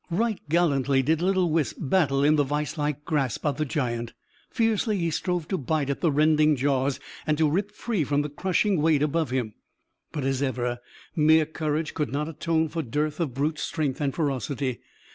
Right 0.09 0.39
gallantly 0.49 1.03
did 1.03 1.21
little 1.21 1.51
Wisp 1.51 1.77
battle 1.79 2.23
in 2.23 2.35
the 2.35 2.43
viselike 2.43 3.05
grasp 3.05 3.45
of 3.45 3.57
the 3.57 3.65
giant. 3.65 4.13
Fiercely 4.49 4.97
he 4.97 5.11
strove 5.11 5.47
to 5.49 5.59
bite 5.59 5.91
at 5.91 6.01
the 6.01 6.11
rending 6.11 6.55
jaws 6.55 6.99
and 7.27 7.37
to 7.37 7.47
rip 7.47 7.71
free 7.71 8.03
from 8.03 8.23
the 8.23 8.29
crushing 8.29 8.81
weight 8.81 9.03
above 9.03 9.29
him. 9.29 9.53
But, 10.11 10.23
as 10.23 10.41
ever, 10.41 10.79
mere 11.15 11.45
courage 11.45 11.93
could 11.93 12.11
not 12.11 12.27
atone 12.27 12.67
for 12.69 12.81
dearth 12.81 13.19
of 13.19 13.35
brute 13.35 13.59
strength 13.59 14.01
and 14.01 14.11
ferocity. 14.11 14.81